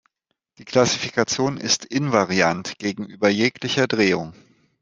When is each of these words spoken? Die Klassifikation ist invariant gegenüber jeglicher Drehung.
Die 0.57 0.65
Klassifikation 0.65 1.57
ist 1.57 1.85
invariant 1.85 2.79
gegenüber 2.79 3.29
jeglicher 3.29 3.85
Drehung. 3.85 4.33